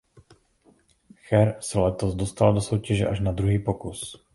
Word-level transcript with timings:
Cher 1.21 1.55
se 1.61 1.77
dostala 2.15 2.51
do 2.53 2.61
soutěže 2.61 3.07
až 3.07 3.19
na 3.19 3.31
druhý 3.31 3.59
pokus. 3.59 4.27